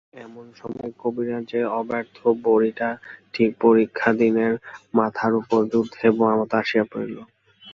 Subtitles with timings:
[0.21, 2.17] এমন সময়ে কবিরাজের অব্যর্থ
[2.45, 2.89] বড়িটা
[3.33, 4.53] ঠিক পরীক্ষাদিনের
[4.97, 7.17] মাথার উপর যুদ্ধের বোমার মতো আসিয়া পড়িল।